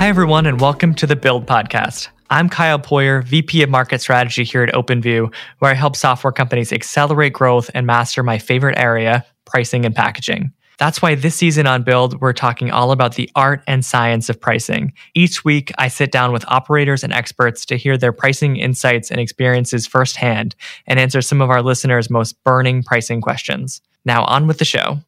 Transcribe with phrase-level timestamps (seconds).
[0.00, 2.08] Hi, everyone, and welcome to the Build Podcast.
[2.30, 6.72] I'm Kyle Poyar, VP of Market Strategy here at OpenView, where I help software companies
[6.72, 10.54] accelerate growth and master my favorite area, pricing and packaging.
[10.78, 14.40] That's why this season on Build, we're talking all about the art and science of
[14.40, 14.94] pricing.
[15.14, 19.20] Each week, I sit down with operators and experts to hear their pricing insights and
[19.20, 20.56] experiences firsthand
[20.86, 23.82] and answer some of our listeners' most burning pricing questions.
[24.06, 25.00] Now, on with the show.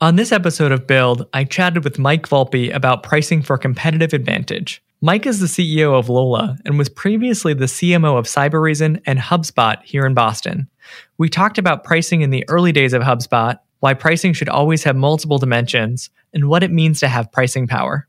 [0.00, 4.82] On this episode of Build, I chatted with Mike Volpe about pricing for competitive advantage.
[5.00, 9.80] Mike is the CEO of Lola and was previously the CMO of Cybereason and HubSpot
[9.84, 10.68] here in Boston.
[11.16, 14.96] We talked about pricing in the early days of HubSpot, why pricing should always have
[14.96, 18.08] multiple dimensions, and what it means to have pricing power.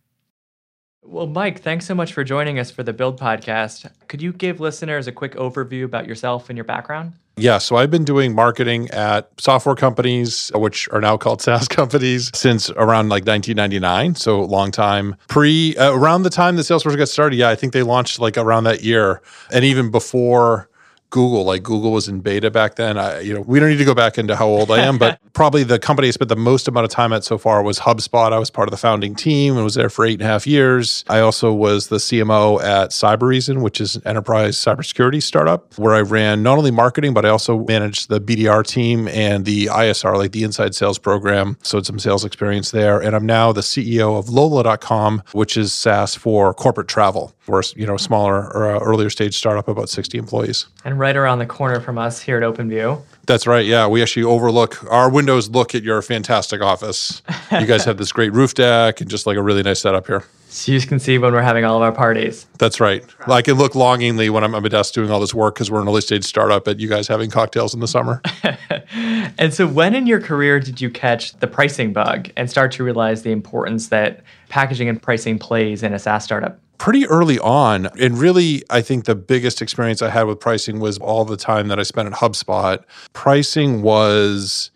[1.04, 3.92] Well, Mike, thanks so much for joining us for the Build podcast.
[4.08, 7.14] Could you give listeners a quick overview about yourself and your background?
[7.38, 12.32] Yeah, so I've been doing marketing at software companies, which are now called SaaS companies,
[12.34, 14.16] since around like 1999.
[14.16, 15.16] So long time.
[15.28, 18.38] Pre uh, around the time that Salesforce got started, yeah, I think they launched like
[18.38, 20.70] around that year, and even before
[21.10, 21.44] Google.
[21.44, 22.98] Like Google was in beta back then.
[22.98, 25.20] I, you know, we don't need to go back into how old I am, but
[25.34, 28.34] probably the company I spent the most amount of time at so far was HubSpot.
[28.34, 30.46] I was part of the founding team and was there for eight and a half
[30.48, 31.04] years.
[31.08, 36.02] I also was the CMO at Cybereason, which is an enterprise cybersecurity startup, where I
[36.02, 40.32] ran not only marketing, but I also managed the BDR team and the ISR, like
[40.32, 41.58] the inside sales program.
[41.62, 43.00] So it's some sales experience there.
[43.00, 47.35] And I'm now the CEO of Lola.com, which is SaaS for corporate travel.
[47.48, 50.68] We're you know smaller or uh, earlier stage startup, about 60 employees.
[50.84, 53.02] And right around the corner from us here at OpenView.
[53.26, 53.66] That's right.
[53.66, 55.50] Yeah, we actually overlook our windows.
[55.50, 57.22] Look at your fantastic office.
[57.52, 60.26] You guys have this great roof deck and just like a really nice setup here.
[60.56, 62.48] So you can see when we're having all of our parties.
[62.60, 63.04] That's right.
[63.28, 65.82] I can look longingly when I'm at my desk doing all this work because we're
[65.82, 68.22] an early stage startup at you guys having cocktails in the summer.
[69.38, 72.86] and so, when in your career did you catch the pricing bug and start to
[72.86, 76.58] realize the importance that packaging and pricing plays in a SaaS startup?
[76.78, 77.88] Pretty early on.
[78.00, 81.68] And really, I think the biggest experience I had with pricing was all the time
[81.70, 82.84] that I spent at HubSpot.
[83.14, 84.72] Pricing was.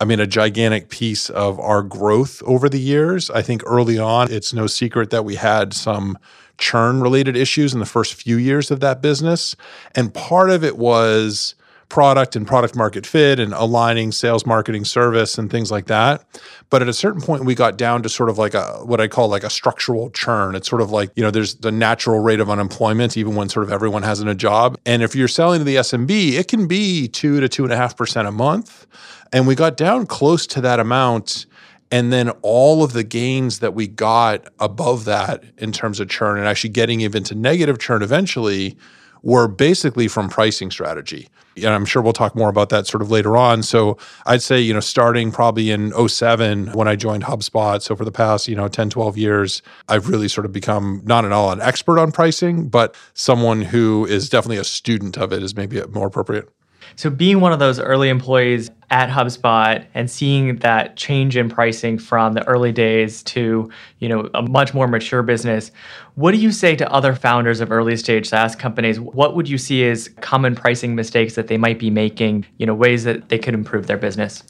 [0.00, 3.30] I mean, a gigantic piece of our growth over the years.
[3.30, 6.18] I think early on, it's no secret that we had some
[6.58, 9.54] churn related issues in the first few years of that business.
[9.94, 11.54] And part of it was
[11.92, 16.24] product and product market fit and aligning sales marketing service and things like that.
[16.70, 19.06] But at a certain point we got down to sort of like a what i
[19.06, 20.54] call like a structural churn.
[20.54, 23.66] It's sort of like you know there's the natural rate of unemployment even when sort
[23.66, 24.78] of everyone has a job.
[24.86, 27.76] And if you're selling to the smb it can be two to two and a
[27.76, 28.86] half percent a month.
[29.30, 31.44] And we got down close to that amount.
[31.90, 36.38] And then all of the gains that we got above that in terms of churn
[36.38, 38.78] and actually getting even to negative churn eventually
[39.22, 41.28] were basically from pricing strategy.
[41.56, 43.62] And I'm sure we'll talk more about that sort of later on.
[43.62, 47.82] So I'd say, you know, starting probably in 07 when I joined HubSpot.
[47.82, 51.24] So for the past, you know, 10, 12 years, I've really sort of become not
[51.24, 55.42] at all an expert on pricing, but someone who is definitely a student of it
[55.42, 56.48] is maybe more appropriate.
[56.96, 61.98] So being one of those early employees at HubSpot and seeing that change in pricing
[61.98, 63.70] from the early days to,
[64.00, 65.70] you know, a much more mature business,
[66.14, 69.00] what do you say to other founders of early stage SaaS companies?
[69.00, 72.74] What would you see as common pricing mistakes that they might be making, you know,
[72.74, 74.42] ways that they could improve their business?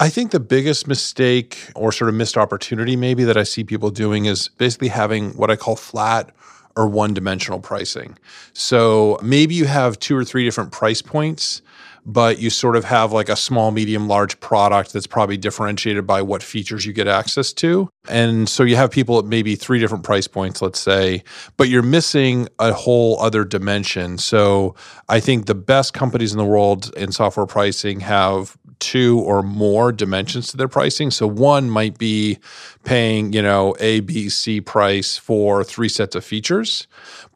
[0.00, 3.90] I think the biggest mistake or sort of missed opportunity maybe that I see people
[3.90, 6.30] doing is basically having what I call flat
[6.76, 8.16] or one dimensional pricing.
[8.54, 11.60] So maybe you have two or three different price points
[12.06, 16.22] but you sort of have like a small, medium, large product that's probably differentiated by
[16.22, 17.88] what features you get access to.
[18.08, 21.22] And so you have people at maybe three different price points, let's say,
[21.56, 24.18] but you're missing a whole other dimension.
[24.18, 24.74] So
[25.08, 29.92] I think the best companies in the world in software pricing have two or more
[29.92, 31.10] dimensions to their pricing.
[31.10, 32.38] So one might be
[32.82, 36.88] paying, you know, A, B, C price for three sets of features.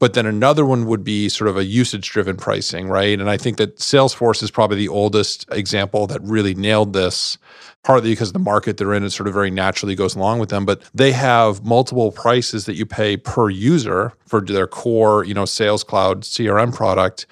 [0.05, 3.19] But then another one would be sort of a usage driven pricing, right?
[3.19, 7.39] And I think that Salesforce is probably the oldest example that really nailed this
[7.85, 10.67] partly because the market they're in, it sort of very naturally goes along with them.
[10.67, 15.47] But they have multiple prices that you pay per user for their core, you know,
[15.47, 17.25] Sales Cloud CRM product.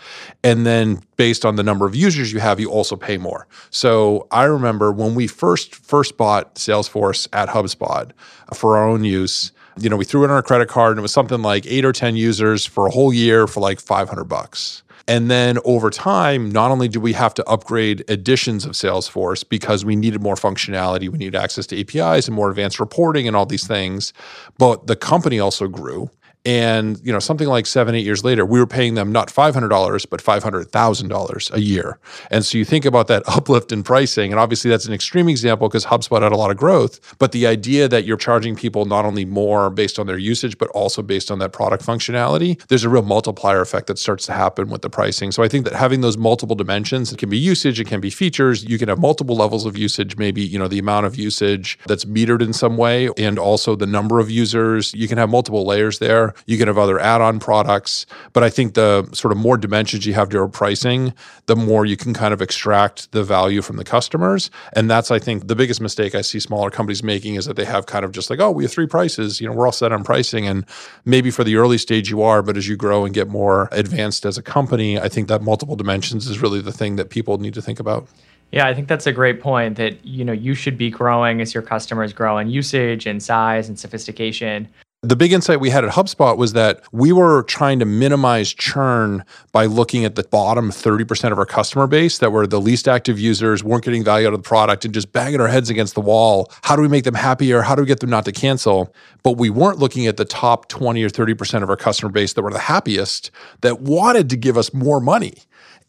[0.43, 3.47] And then based on the number of users you have, you also pay more.
[3.69, 8.13] So I remember when we first first bought Salesforce at HubSpot
[8.55, 11.13] for our own use, you know, we threw in our credit card and it was
[11.13, 14.83] something like eight or 10 users for a whole year for like 500 bucks.
[15.09, 19.85] And then over time, not only do we have to upgrade editions of Salesforce because
[19.85, 23.47] we needed more functionality, we needed access to APIs and more advanced reporting and all
[23.47, 24.13] these things,
[24.59, 26.09] but the company also grew.
[26.45, 29.55] And you know, something like seven, eight years later, we were paying them not five
[29.55, 31.99] hundred dollars, but five hundred thousand dollars a year.
[32.31, 35.69] And so you think about that uplift in pricing, and obviously that's an extreme example
[35.69, 36.99] because HubSpot had a lot of growth.
[37.19, 40.69] But the idea that you're charging people not only more based on their usage, but
[40.71, 44.69] also based on that product functionality, there's a real multiplier effect that starts to happen
[44.69, 45.31] with the pricing.
[45.31, 48.11] So I think that having those multiple dimensions, it can be usage, it can be
[48.11, 51.79] features, you can have multiple levels of usage, maybe, you know, the amount of usage
[51.87, 54.93] that's metered in some way, and also the number of users.
[54.95, 56.32] You can have multiple layers there.
[56.47, 58.07] You can have other add-on products.
[58.33, 61.15] But I think the sort of more dimensions you have to your pricing,
[61.47, 64.51] the more you can kind of extract the value from the customers.
[64.73, 67.65] And that's, I think, the biggest mistake I see smaller companies making is that they
[67.65, 69.93] have kind of just like, oh, we have three prices, you know, we're all set
[69.93, 70.47] on pricing.
[70.47, 70.65] And
[71.05, 74.27] maybe for the early stage you are, but as you grow and get more advanced
[74.27, 77.55] as a company, I think that multiple dimensions is really the thing that people need
[77.55, 78.09] to think about.
[78.51, 81.55] Yeah, I think that's a great point that you know you should be growing as
[81.55, 84.69] your customers grow in usage and size and sophistication.
[85.05, 89.25] The big insight we had at HubSpot was that we were trying to minimize churn
[89.51, 93.19] by looking at the bottom 30% of our customer base that were the least active
[93.19, 96.01] users, weren't getting value out of the product, and just banging our heads against the
[96.01, 96.53] wall.
[96.63, 97.63] How do we make them happier?
[97.63, 98.95] How do we get them not to cancel?
[99.25, 102.43] But we weren't looking at the top 20 or 30% of our customer base that
[102.43, 103.33] were the happiest,
[103.63, 105.43] that wanted to give us more money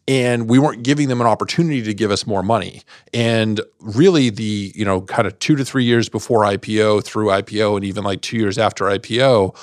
[0.06, 2.82] and we weren't giving them an opportunity to give us more money.
[3.12, 7.76] And really, the you know kind of two to three years before IPO, through IPO,
[7.76, 9.56] and even like two years after IPO,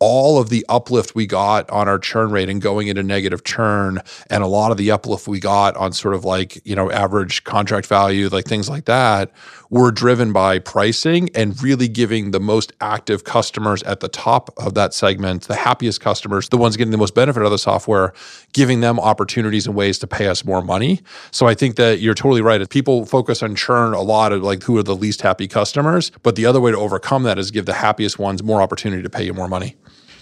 [0.00, 4.00] all of the uplift we got on our churn rate and going into negative churn
[4.30, 7.42] and a lot of the uplift we got on sort of like you know average
[7.42, 9.32] contract value like things like that
[9.70, 14.74] were driven by pricing and really giving the most active customers at the top of
[14.74, 18.12] that segment the happiest customers the ones getting the most benefit of the software
[18.52, 21.00] giving them opportunities and ways to pay us more money.
[21.32, 22.60] So i think that you're totally right.
[22.60, 26.12] If people focus on churn a lot of like who are the least happy customers
[26.22, 29.10] but the other way to overcome that is give the happiest ones more opportunity to
[29.10, 29.74] pay you more money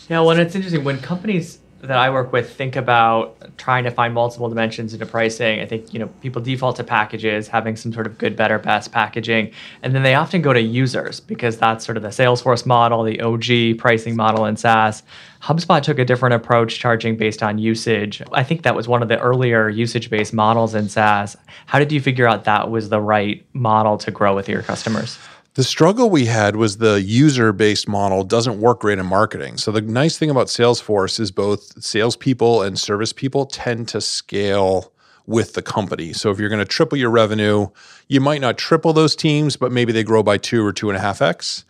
[0.09, 4.15] yeah, well, it's interesting when companies that I work with think about trying to find
[4.15, 5.61] multiple dimensions into pricing.
[5.61, 8.93] I think you know people default to packages, having some sort of good, better, best
[8.93, 13.03] packaging, and then they often go to users because that's sort of the Salesforce model,
[13.03, 15.03] the OG pricing model in SaaS.
[15.43, 18.23] HubSpot took a different approach, charging based on usage.
[18.33, 21.37] I think that was one of the earlier usage-based models in SaaS.
[21.67, 25.19] How did you figure out that was the right model to grow with your customers?
[25.57, 29.57] The struggle we had was the user based model doesn't work great in marketing.
[29.57, 34.93] So, the nice thing about Salesforce is both salespeople and service people tend to scale
[35.25, 36.13] with the company.
[36.13, 37.69] So, if you're going to triple your revenue,
[38.07, 40.99] you might not triple those teams, but maybe they grow by two or two and
[40.99, 41.65] a half X.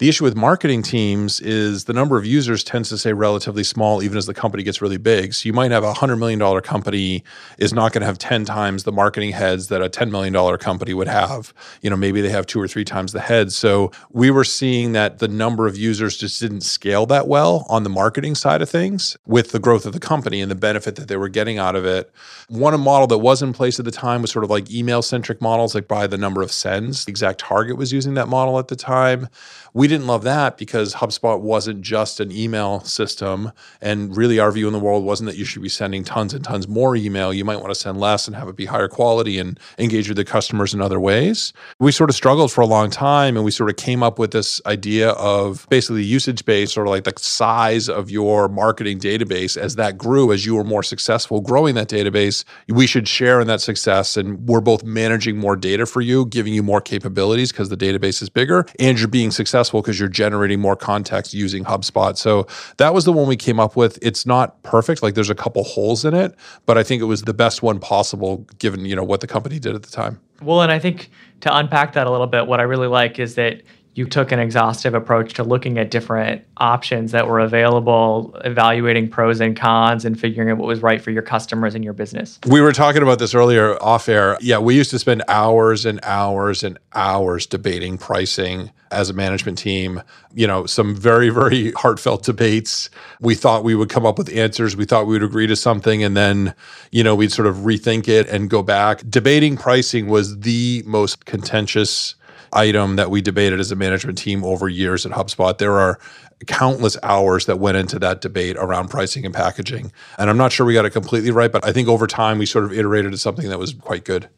[0.00, 4.02] The issue with marketing teams is the number of users tends to stay relatively small
[4.02, 5.34] even as the company gets really big.
[5.34, 7.22] So you might have a $100 million company
[7.58, 10.94] is not going to have 10 times the marketing heads that a $10 million company
[10.94, 11.52] would have.
[11.82, 13.54] You know, maybe they have two or three times the heads.
[13.54, 17.82] So we were seeing that the number of users just didn't scale that well on
[17.82, 21.08] the marketing side of things with the growth of the company and the benefit that
[21.08, 22.10] they were getting out of it.
[22.48, 25.42] One model that was in place at the time was sort of like email centric
[25.42, 27.04] models, like by the number of sends.
[27.04, 29.28] ExactTarget was using that model at the time.
[29.74, 33.52] We didn't love that because HubSpot wasn't just an email system.
[33.80, 36.42] And really, our view in the world wasn't that you should be sending tons and
[36.42, 37.34] tons more email.
[37.34, 40.16] You might want to send less and have it be higher quality and engage with
[40.16, 41.52] the customers in other ways.
[41.78, 44.30] We sort of struggled for a long time and we sort of came up with
[44.30, 49.56] this idea of basically usage based, sort of like the size of your marketing database.
[49.56, 53.48] As that grew, as you were more successful growing that database, we should share in
[53.48, 54.16] that success.
[54.16, 58.22] And we're both managing more data for you, giving you more capabilities because the database
[58.22, 62.16] is bigger, and you're being successful because you're generating more contacts using HubSpot.
[62.16, 62.46] So
[62.78, 63.98] that was the one we came up with.
[64.02, 66.34] It's not perfect, like there's a couple holes in it,
[66.66, 69.58] but I think it was the best one possible given, you know, what the company
[69.58, 70.20] did at the time.
[70.42, 71.10] Well, and I think
[71.40, 73.62] to unpack that a little bit, what I really like is that
[73.94, 79.40] you took an exhaustive approach to looking at different options that were available, evaluating pros
[79.40, 82.38] and cons, and figuring out what was right for your customers and your business.
[82.46, 84.38] We were talking about this earlier off air.
[84.40, 89.58] Yeah, we used to spend hours and hours and hours debating pricing as a management
[89.58, 90.02] team.
[90.34, 92.90] You know, some very, very heartfelt debates.
[93.20, 94.76] We thought we would come up with answers.
[94.76, 96.54] We thought we would agree to something, and then,
[96.92, 99.02] you know, we'd sort of rethink it and go back.
[99.08, 102.14] Debating pricing was the most contentious
[102.52, 105.56] item that we debated as a management team over years at HubSpot.
[105.58, 105.98] There are
[106.46, 109.92] countless hours that went into that debate around pricing and packaging.
[110.18, 112.46] And I'm not sure we got it completely right, but I think over time we
[112.46, 114.28] sort of iterated to something that was quite good.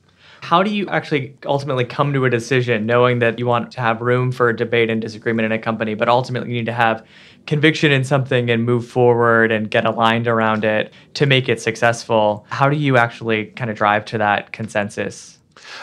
[0.43, 4.01] How do you actually ultimately come to a decision knowing that you want to have
[4.01, 7.07] room for debate and disagreement in a company, but ultimately you need to have
[7.47, 12.45] conviction in something and move forward and get aligned around it to make it successful?
[12.51, 15.39] How do you actually kind of drive to that consensus?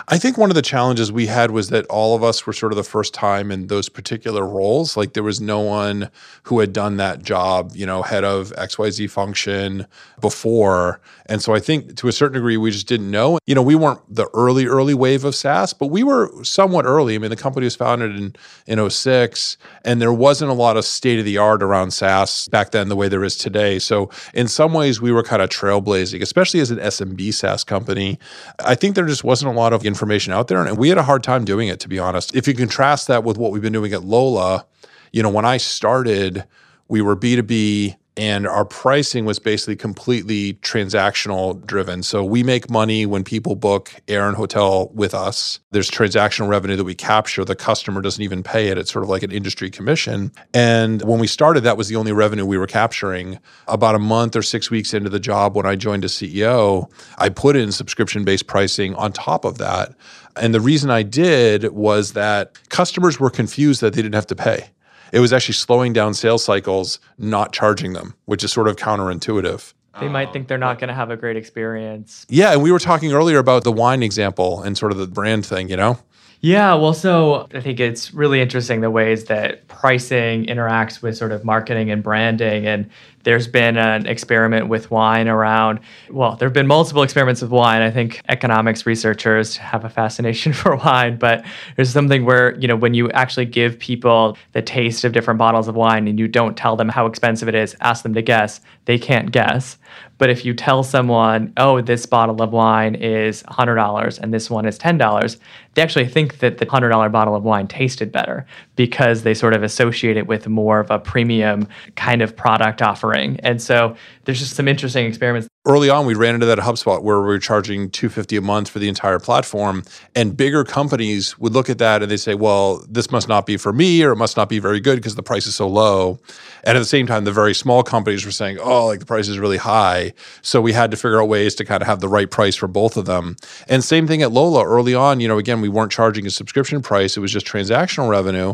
[0.08, 2.72] I think one of the challenges we had was that all of us were sort
[2.72, 4.98] of the first time in those particular roles.
[4.98, 6.10] Like there was no one
[6.44, 9.86] who had done that job, you know, head of XYZ function
[10.20, 11.00] before.
[11.26, 13.40] And so I think to a certain degree, we just didn't know.
[13.46, 17.16] You know, we weren't the early, early wave of SaaS, but we were somewhat early.
[17.16, 20.86] I mean, the company was founded in, in 06, and there wasn't a lot of
[20.86, 23.80] state of the art around SaaS back then the way there is today.
[23.80, 28.20] So in some ways, we were kind of trailblazing, especially as an SMB SaaS company.
[28.66, 30.66] I think there just wasn't a lot of information out there.
[30.66, 32.36] And we had a hard time doing it, to be honest.
[32.36, 34.66] If you contrast that with what we've been doing at Lola,
[35.12, 36.46] you know, when I started,
[36.88, 42.04] we were B2B and our pricing was basically completely transactional driven.
[42.04, 45.62] So we make money when people book air and hotel with us.
[45.72, 47.46] There's transactional revenue that we capture.
[47.46, 48.78] The customer doesn't even pay it.
[48.78, 50.34] It's sort of like an industry commission.
[50.54, 53.40] And when we started, that was the only revenue we were capturing.
[53.70, 57.30] About a month or six weeks into the job, when I joined as CEO, I
[57.30, 59.96] put in subscription based pricing on top of that.
[60.36, 64.36] And the reason I did was that customers were confused that they didn't have to
[64.36, 64.72] pay
[65.12, 69.74] it was actually slowing down sales cycles, not charging them, which is sort of counterintuitive.
[70.00, 70.80] They might think they're not oh.
[70.80, 72.26] going to have a great experience.
[72.30, 75.46] Yeah, and we were talking earlier about the wine example and sort of the brand
[75.46, 76.00] thing, you know?
[76.42, 81.34] Yeah, well, so I think it's really interesting the ways that pricing interacts with sort
[81.34, 82.66] of marketing and branding.
[82.66, 82.90] And
[83.24, 87.82] there's been an experiment with wine around, well, there have been multiple experiments with wine.
[87.82, 92.78] I think economics researchers have a fascination for wine, but there's something where, you know,
[92.78, 96.56] when you actually give people the taste of different bottles of wine and you don't
[96.56, 99.78] tell them how expensive it is, ask them to guess, they can't guess.
[100.20, 104.68] But if you tell someone, oh, this bottle of wine is $100 and this one
[104.68, 105.38] is $10,
[105.74, 108.46] they actually think that the $100 bottle of wine tasted better
[108.76, 113.40] because they sort of associate it with more of a premium kind of product offering.
[113.40, 113.96] And so
[114.30, 115.48] there's just some interesting experiments.
[115.66, 118.70] Early on we ran into that at HubSpot where we were charging 250 a month
[118.70, 119.84] for the entire platform
[120.16, 123.58] and bigger companies would look at that and they say well this must not be
[123.58, 126.20] for me or it must not be very good because the price is so low.
[126.64, 129.28] And at the same time the very small companies were saying oh like the price
[129.28, 130.14] is really high.
[130.44, 132.68] So we had to figure out ways to kind of have the right price for
[132.68, 133.36] both of them.
[133.68, 134.64] And same thing at Lola.
[134.64, 137.18] Early on you know again we weren't charging a subscription price.
[137.18, 138.54] It was just transactional revenue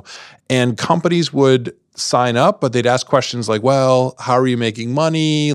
[0.50, 4.94] and companies would sign up but they'd ask questions like well how are you making
[4.94, 5.54] money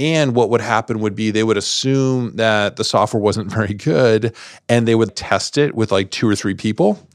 [0.00, 4.34] and what would happen would be they would assume that the software wasn't very good
[4.68, 7.06] and they would test it with like two or three people.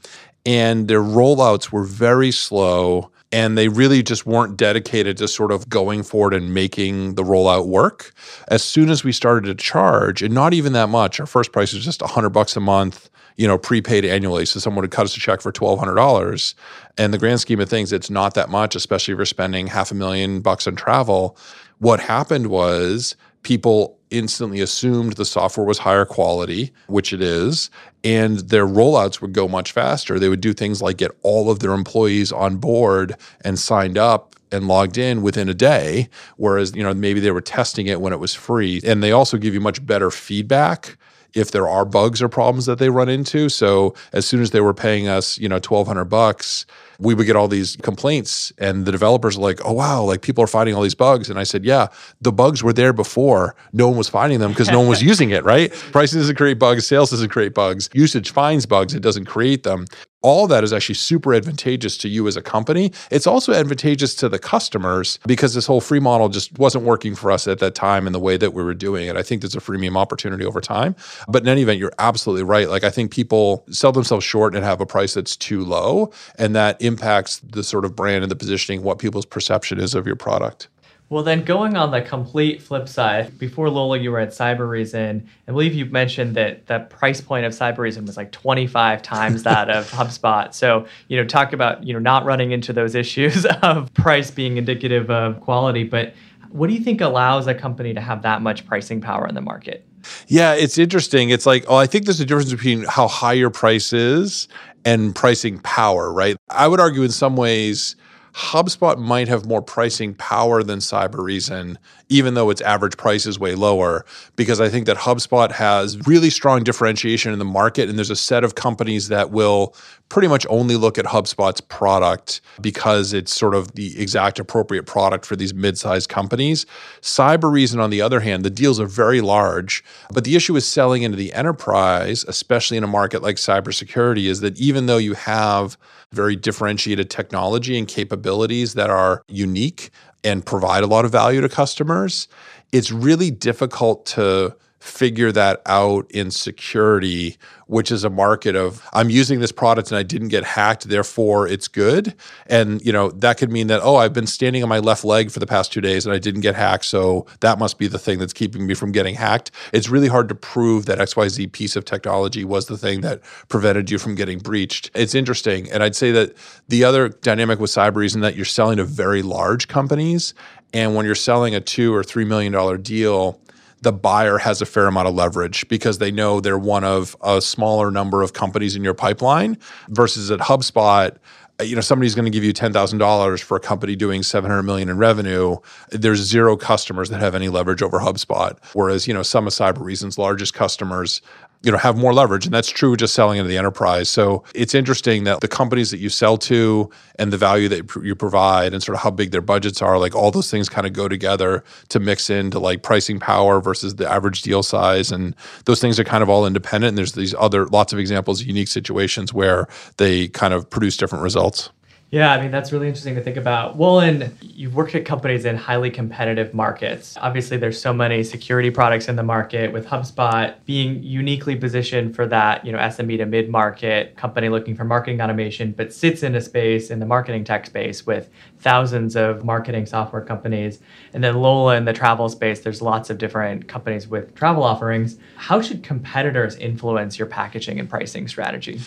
[0.46, 5.68] And their rollouts were very slow and they really just weren't dedicated to sort of
[5.68, 8.12] going forward and making the rollout work.
[8.46, 11.72] As soon as we started to charge, and not even that much, our first price
[11.72, 14.46] was just 100 bucks a month, you know, prepaid annually.
[14.46, 16.54] So someone would cut us a check for $1,200.
[16.98, 19.90] And the grand scheme of things, it's not that much, especially if you're spending half
[19.90, 21.36] a million bucks on travel.
[21.78, 27.70] What happened was people instantly assumed the software was higher quality, which it is,
[28.04, 30.18] and their rollouts would go much faster.
[30.18, 34.36] They would do things like get all of their employees on board and signed up
[34.52, 38.12] and logged in within a day whereas you know maybe they were testing it when
[38.12, 40.96] it was free and they also give you much better feedback
[41.36, 44.60] if there are bugs or problems that they run into so as soon as they
[44.60, 46.66] were paying us you know 1200 bucks
[46.98, 50.42] we would get all these complaints and the developers are like, oh, wow, like people
[50.42, 51.28] are finding all these bugs.
[51.28, 51.88] And I said, yeah,
[52.20, 53.54] the bugs were there before.
[53.72, 55.72] No one was finding them because no one was using it, right?
[55.92, 59.86] Pricing doesn't create bugs, sales doesn't create bugs, usage finds bugs, it doesn't create them
[60.26, 62.90] all that is actually super advantageous to you as a company.
[63.12, 67.30] It's also advantageous to the customers because this whole free model just wasn't working for
[67.30, 69.16] us at that time in the way that we were doing it.
[69.16, 70.96] I think there's a freemium opportunity over time.
[71.28, 72.68] But in any event, you're absolutely right.
[72.68, 76.56] Like I think people sell themselves short and have a price that's too low, and
[76.56, 80.16] that impacts the sort of brand and the positioning, what people's perception is of your
[80.16, 80.66] product.
[81.08, 85.24] Well, then going on the complete flip side, before Lola, you were at Cybereason.
[85.46, 89.70] I believe you mentioned that the price point of Cybereason was like 25 times that
[89.70, 90.52] of HubSpot.
[90.52, 94.56] So, you know, talk about, you know, not running into those issues of price being
[94.56, 95.84] indicative of quality.
[95.84, 96.14] But
[96.50, 99.40] what do you think allows a company to have that much pricing power in the
[99.40, 99.86] market?
[100.26, 101.30] Yeah, it's interesting.
[101.30, 104.48] It's like, oh, I think there's a difference between how high your price is
[104.84, 106.36] and pricing power, right?
[106.48, 107.94] I would argue in some ways,
[108.36, 111.76] HubSpot might have more pricing power than Cybereason,
[112.10, 114.04] even though its average price is way lower,
[114.36, 117.88] because I think that HubSpot has really strong differentiation in the market.
[117.88, 119.74] And there's a set of companies that will
[120.10, 125.24] pretty much only look at HubSpot's product because it's sort of the exact appropriate product
[125.24, 126.66] for these mid-sized companies.
[127.00, 131.02] Cybereason, on the other hand, the deals are very large, but the issue is selling
[131.02, 135.78] into the enterprise, especially in a market like cybersecurity, is that even though you have
[136.12, 139.90] very differentiated technology and capabilities that are unique
[140.24, 142.28] and provide a lot of value to customers,
[142.72, 144.54] it's really difficult to
[144.86, 149.98] figure that out in security, which is a market of I'm using this product and
[149.98, 152.14] I didn't get hacked, therefore it's good.
[152.46, 155.30] And you know, that could mean that, oh, I've been standing on my left leg
[155.30, 156.84] for the past two days and I didn't get hacked.
[156.84, 159.50] So that must be the thing that's keeping me from getting hacked.
[159.72, 163.90] It's really hard to prove that XYZ piece of technology was the thing that prevented
[163.90, 164.90] you from getting breached.
[164.94, 165.70] It's interesting.
[165.70, 166.34] And I'd say that
[166.68, 170.32] the other dynamic with cyber is that you're selling to very large companies.
[170.72, 173.40] And when you're selling a two or three million dollar deal,
[173.82, 177.40] the buyer has a fair amount of leverage because they know they're one of a
[177.40, 181.16] smaller number of companies in your pipeline versus at HubSpot
[181.62, 184.98] you know somebody's going to give you $10,000 for a company doing 700 million in
[184.98, 185.56] revenue.
[185.90, 188.58] There's zero customers that have any leverage over HubSpot.
[188.74, 191.22] Whereas you know some of Cybereason's largest customers
[191.66, 194.08] you know have more leverage and that's true just selling into the enterprise.
[194.08, 198.14] So it's interesting that the companies that you sell to and the value that you
[198.14, 200.92] provide and sort of how big their budgets are like all those things kind of
[200.92, 205.80] go together to mix into like pricing power versus the average deal size and those
[205.80, 209.34] things are kind of all independent and there's these other lots of examples unique situations
[209.34, 211.70] where they kind of produce different results
[212.12, 213.74] yeah, I mean, that's really interesting to think about.
[213.74, 217.16] Well, and you've worked at companies in highly competitive markets.
[217.20, 222.24] Obviously, there's so many security products in the market with HubSpot being uniquely positioned for
[222.28, 226.40] that, you know, SMB to mid-market company looking for marketing automation, but sits in a
[226.40, 230.78] space in the marketing tech space with thousands of marketing software companies.
[231.12, 235.18] And then Lola in the travel space, there's lots of different companies with travel offerings.
[235.34, 238.80] How should competitors influence your packaging and pricing strategy?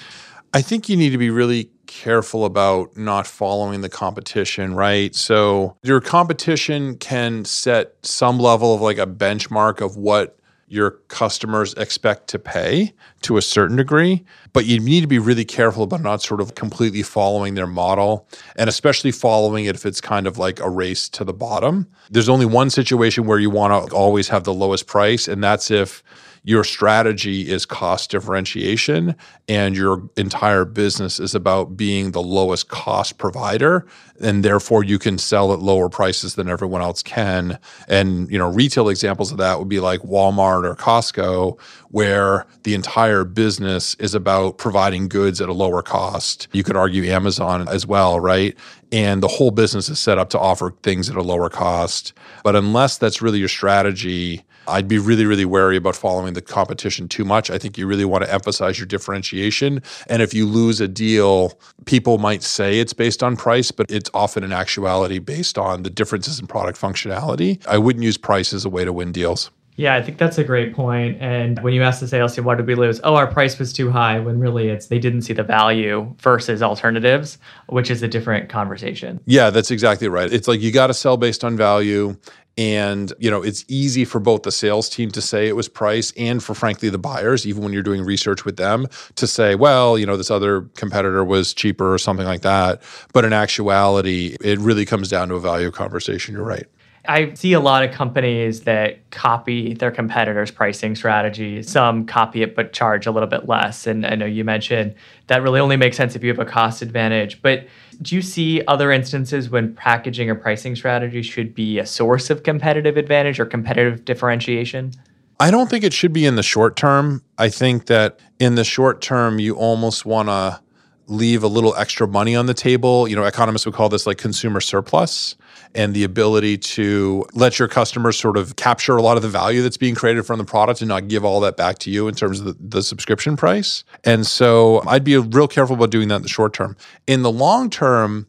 [0.53, 5.13] I think you need to be really careful about not following the competition, right?
[5.15, 10.39] So your competition can set some level of like a benchmark of what
[10.69, 15.43] your customers expect to pay to a certain degree, but you need to be really
[15.43, 19.99] careful about not sort of completely following their model and especially following it if it's
[19.99, 21.87] kind of like a race to the bottom.
[22.11, 25.71] There's only one situation where you want to always have the lowest price, and that's
[25.71, 26.03] if
[26.49, 29.15] your strategy is cost differentiation
[29.47, 33.85] and your entire business is about being the lowest cost provider
[34.19, 37.57] and therefore you can sell at lower prices than everyone else can
[37.87, 41.59] and you know retail examples of that would be like Walmart or Costco
[41.89, 47.03] where the entire business is about providing goods at a lower cost you could argue
[47.05, 48.55] Amazon as well right
[48.91, 52.55] and the whole business is set up to offer things at a lower cost but
[52.55, 57.25] unless that's really your strategy I'd be really, really wary about following the competition too
[57.25, 57.49] much.
[57.49, 59.81] I think you really want to emphasize your differentiation.
[60.07, 64.08] And if you lose a deal, people might say it's based on price, but it's
[64.13, 67.65] often in actuality based on the differences in product functionality.
[67.67, 69.51] I wouldn't use price as a way to win deals.
[69.75, 71.21] Yeah, I think that's a great point.
[71.21, 72.99] And when you ask the sales team, what did we lose?
[73.05, 76.61] Oh, our price was too high, when really it's they didn't see the value versus
[76.61, 79.21] alternatives, which is a different conversation.
[79.25, 80.33] Yeah, that's exactly right.
[80.33, 82.17] It's like you got to sell based on value.
[82.57, 86.11] And, you know, it's easy for both the sales team to say it was price
[86.17, 89.97] and for frankly the buyers, even when you're doing research with them, to say, well,
[89.97, 92.81] you know, this other competitor was cheaper or something like that.
[93.13, 96.35] But in actuality, it really comes down to a value conversation.
[96.35, 96.67] You're right.
[97.07, 101.63] I see a lot of companies that copy their competitors' pricing strategy.
[101.63, 103.87] Some copy it but charge a little bit less.
[103.87, 104.95] And I know you mentioned
[105.27, 107.41] that really only makes sense if you have a cost advantage.
[107.41, 107.67] But
[108.01, 112.43] do you see other instances when packaging or pricing strategy should be a source of
[112.43, 114.93] competitive advantage or competitive differentiation?
[115.39, 117.23] I don't think it should be in the short term.
[117.37, 120.61] I think that in the short term, you almost want to
[121.07, 123.07] leave a little extra money on the table.
[123.07, 125.35] You know, economists would call this like consumer surplus
[125.75, 129.61] and the ability to let your customers sort of capture a lot of the value
[129.61, 132.15] that's being created from the product and not give all that back to you in
[132.15, 133.83] terms of the, the subscription price.
[134.03, 136.75] And so I'd be real careful about doing that in the short term.
[137.05, 138.27] In the long term,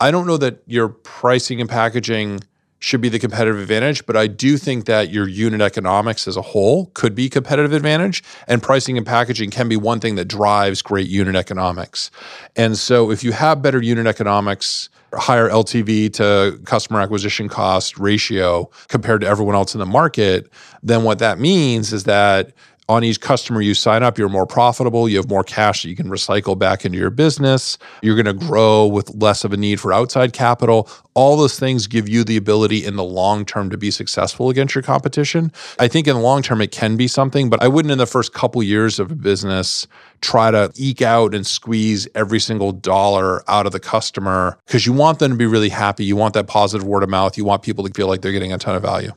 [0.00, 2.40] I don't know that your pricing and packaging
[2.80, 6.42] should be the competitive advantage, but I do think that your unit economics as a
[6.42, 10.80] whole could be competitive advantage and pricing and packaging can be one thing that drives
[10.80, 12.10] great unit economics.
[12.56, 18.70] And so if you have better unit economics, higher LTV to customer acquisition cost ratio
[18.88, 20.50] compared to everyone else in the market,
[20.82, 22.52] then what that means is that
[22.90, 25.08] on each customer you sign up, you're more profitable.
[25.08, 27.78] You have more cash that you can recycle back into your business.
[28.02, 30.90] You're going to grow with less of a need for outside capital.
[31.14, 34.74] All those things give you the ability in the long term to be successful against
[34.74, 35.52] your competition.
[35.78, 38.06] I think in the long term it can be something, but I wouldn't in the
[38.06, 39.86] first couple years of a business
[40.20, 44.92] try to eke out and squeeze every single dollar out of the customer because you
[44.92, 46.04] want them to be really happy.
[46.04, 47.38] You want that positive word of mouth.
[47.38, 49.12] You want people to feel like they're getting a ton of value.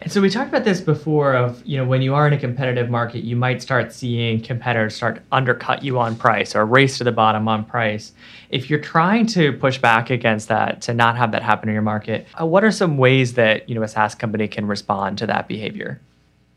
[0.00, 2.38] And so we talked about this before of, you know, when you are in a
[2.38, 7.04] competitive market, you might start seeing competitors start undercut you on price or race to
[7.04, 8.12] the bottom on price.
[8.50, 11.82] If you're trying to push back against that, to not have that happen in your
[11.82, 15.26] market, uh, what are some ways that, you know, a SaaS company can respond to
[15.26, 16.00] that behavior?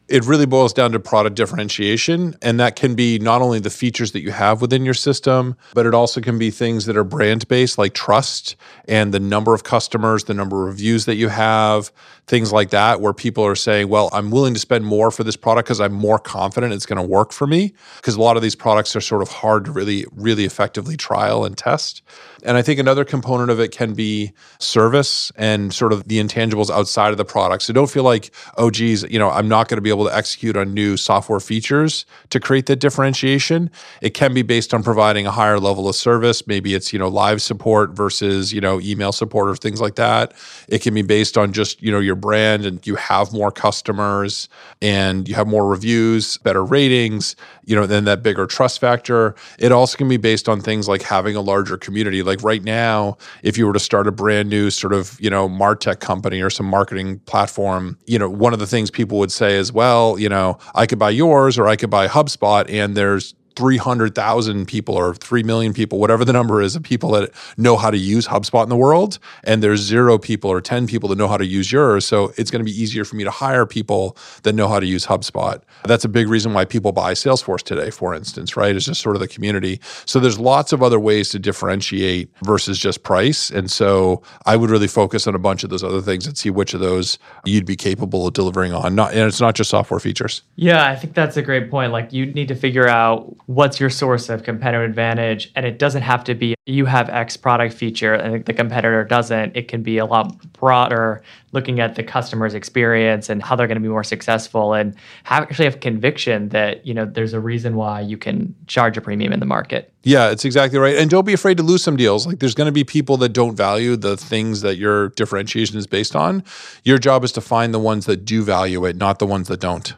[0.07, 2.35] It really boils down to product differentiation.
[2.41, 5.85] And that can be not only the features that you have within your system, but
[5.85, 8.55] it also can be things that are brand based, like trust
[8.87, 11.91] and the number of customers, the number of reviews that you have,
[12.25, 15.35] things like that, where people are saying, well, I'm willing to spend more for this
[15.35, 17.73] product because I'm more confident it's going to work for me.
[17.97, 21.43] Because a lot of these products are sort of hard to really, really effectively trial
[21.43, 22.01] and test.
[22.43, 26.69] And I think another component of it can be service and sort of the intangibles
[26.69, 27.63] outside of the product.
[27.63, 30.15] So don't feel like, oh, geez, you know, I'm not going to be able to
[30.15, 33.69] execute on new software features to create that differentiation.
[34.01, 36.45] It can be based on providing a higher level of service.
[36.47, 40.33] Maybe it's, you know, live support versus, you know, email support or things like that.
[40.67, 44.49] It can be based on just, you know, your brand and you have more customers
[44.81, 49.35] and you have more reviews, better ratings, you know, then that bigger trust factor.
[49.59, 52.23] It also can be based on things like having a larger community.
[52.23, 55.47] Like right now, if you were to start a brand new sort of, you know,
[55.49, 59.55] Martech company or some marketing platform, you know, one of the things people would say
[59.55, 59.86] is, well,
[60.17, 64.93] you know, I could buy yours or I could buy HubSpot and there's 300,000 people
[64.93, 68.27] or 3 million people, whatever the number is of people that know how to use
[68.27, 69.17] HubSpot in the world.
[69.43, 72.05] And there's zero people or 10 people that know how to use yours.
[72.05, 74.85] So it's going to be easier for me to hire people that know how to
[74.85, 75.59] use HubSpot.
[75.85, 78.75] That's a big reason why people buy Salesforce today, for instance, right?
[78.75, 79.79] It's just sort of the community.
[80.05, 83.49] So there's lots of other ways to differentiate versus just price.
[83.49, 86.51] And so I would really focus on a bunch of those other things and see
[86.51, 88.93] which of those you'd be capable of delivering on.
[88.93, 90.43] Not, and it's not just software features.
[90.57, 91.91] Yeah, I think that's a great point.
[91.91, 95.51] Like you need to figure out what's your source of competitive advantage?
[95.55, 99.55] And it doesn't have to be you have x product feature and the competitor doesn't.
[99.55, 103.77] It can be a lot broader looking at the customer's experience and how they're going
[103.77, 107.75] to be more successful and have, actually have conviction that you know there's a reason
[107.77, 109.93] why you can charge a premium in the market.
[110.03, 110.97] Yeah it's exactly right.
[110.97, 112.27] And don't be afraid to lose some deals.
[112.27, 115.87] Like there's going to be people that don't value the things that your differentiation is
[115.87, 116.43] based on.
[116.83, 119.61] Your job is to find the ones that do value it not the ones that
[119.61, 119.95] don't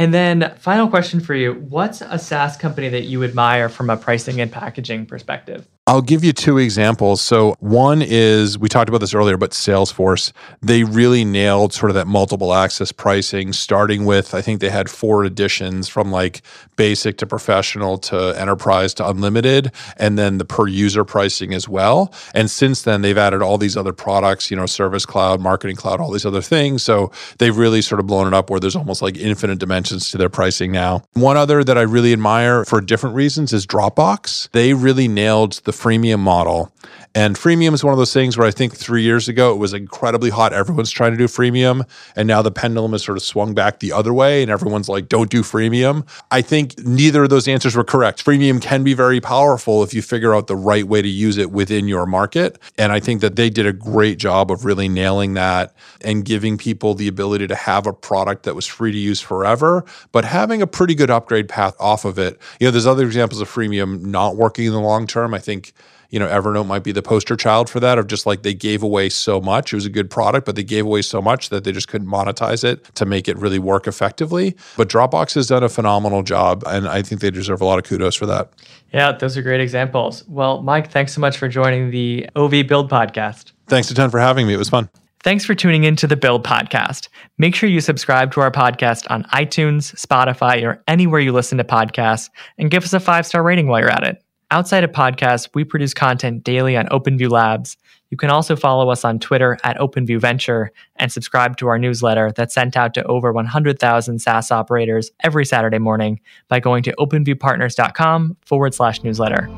[0.00, 3.98] and then, final question for you What's a SaaS company that you admire from a
[3.98, 5.68] pricing and packaging perspective?
[5.90, 7.20] I'll give you two examples.
[7.20, 10.30] So, one is we talked about this earlier, but Salesforce,
[10.62, 14.88] they really nailed sort of that multiple axes pricing, starting with, I think they had
[14.88, 16.42] four editions from like
[16.76, 22.14] basic to professional to enterprise to unlimited, and then the per user pricing as well.
[22.34, 25.98] And since then, they've added all these other products, you know, Service Cloud, Marketing Cloud,
[25.98, 26.84] all these other things.
[26.84, 30.18] So, they've really sort of blown it up where there's almost like infinite dimensions to
[30.18, 31.02] their pricing now.
[31.14, 34.50] One other that I really admire for different reasons is Dropbox.
[34.52, 36.72] They really nailed the freemium model.
[37.14, 39.72] And freemium is one of those things where I think three years ago it was
[39.72, 40.52] incredibly hot.
[40.52, 41.82] Everyone's trying to do freemium.
[42.14, 45.08] And now the pendulum has sort of swung back the other way and everyone's like,
[45.08, 46.06] don't do freemium.
[46.30, 48.24] I think neither of those answers were correct.
[48.24, 51.50] Freemium can be very powerful if you figure out the right way to use it
[51.50, 52.58] within your market.
[52.78, 56.56] And I think that they did a great job of really nailing that and giving
[56.58, 60.62] people the ability to have a product that was free to use forever, but having
[60.62, 62.38] a pretty good upgrade path off of it.
[62.60, 65.34] You know, there's other examples of freemium not working in the long term.
[65.34, 65.40] I
[65.70, 68.52] think you know, Evernote might be the poster child for that of just like they
[68.52, 69.72] gave away so much.
[69.72, 72.08] It was a good product, but they gave away so much that they just couldn't
[72.08, 74.56] monetize it to make it really work effectively.
[74.76, 77.84] But Dropbox has done a phenomenal job, and I think they deserve a lot of
[77.84, 78.50] kudos for that.
[78.92, 80.24] Yeah, those are great examples.
[80.26, 83.52] Well, Mike, thanks so much for joining the OV Build podcast.
[83.68, 84.54] Thanks a ton for having me.
[84.54, 84.88] It was fun.
[85.22, 87.08] Thanks for tuning in to the Build Podcast.
[87.36, 91.64] Make sure you subscribe to our podcast on iTunes, Spotify, or anywhere you listen to
[91.64, 94.24] podcasts, and give us a five star rating while you're at it.
[94.52, 97.76] Outside of podcasts, we produce content daily on OpenView Labs.
[98.10, 102.32] You can also follow us on Twitter at OpenView Venture and subscribe to our newsletter
[102.34, 108.36] that's sent out to over 100,000 SaaS operators every Saturday morning by going to openviewpartners.com
[108.44, 109.48] forward slash newsletter.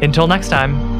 [0.00, 0.97] Until next time.